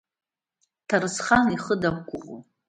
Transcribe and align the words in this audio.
Ҭарсхан 0.87 1.47
ихы 1.55 1.75
дақәгәыӷуан. 1.81 2.43